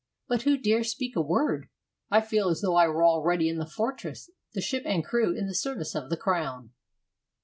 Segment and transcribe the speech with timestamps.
[0.27, 1.69] But who dare speak a word?
[2.09, 5.45] I feel as though I were already in the fortress, the ship and crew in
[5.45, 6.71] the service of the Crown."